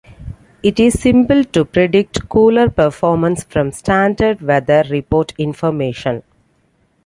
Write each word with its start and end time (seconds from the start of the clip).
It 0.63 0.79
is 0.79 0.99
simple 0.99 1.43
to 1.43 1.63
predict 1.63 2.27
cooler 2.27 2.71
performance 2.71 3.43
from 3.43 3.71
standard 3.71 4.41
weather 4.41 4.83
report 4.89 5.31
information. 5.37 6.23